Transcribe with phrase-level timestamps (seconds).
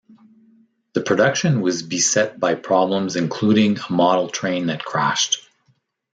[0.93, 5.47] The production was beset by problems including a model train that crashed.